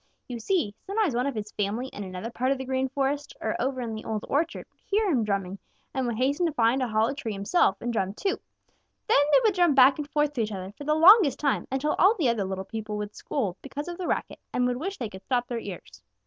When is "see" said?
0.39-0.73